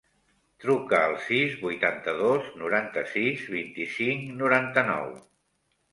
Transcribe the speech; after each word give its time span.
Truca 0.63 1.01
al 1.09 1.13
sis, 1.25 1.51
vuitanta-dos, 1.65 2.49
noranta-sis, 2.63 3.47
vint-i-cinc, 3.59 4.29
noranta-nou. 4.45 5.13